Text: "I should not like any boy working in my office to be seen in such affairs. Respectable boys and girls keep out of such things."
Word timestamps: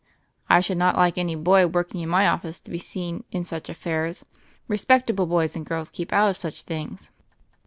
"I 0.49 0.61
should 0.61 0.79
not 0.79 0.95
like 0.95 1.19
any 1.19 1.35
boy 1.35 1.67
working 1.67 2.01
in 2.01 2.09
my 2.09 2.27
office 2.27 2.59
to 2.61 2.71
be 2.71 2.79
seen 2.79 3.23
in 3.31 3.43
such 3.43 3.69
affairs. 3.69 4.25
Respectable 4.67 5.27
boys 5.27 5.55
and 5.55 5.63
girls 5.63 5.91
keep 5.91 6.11
out 6.11 6.27
of 6.27 6.37
such 6.37 6.63
things." 6.63 7.11